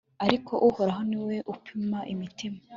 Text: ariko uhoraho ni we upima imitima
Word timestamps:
ariko 0.25 0.53
uhoraho 0.69 1.01
ni 1.09 1.19
we 1.25 1.35
upima 1.53 1.99
imitima 2.13 2.59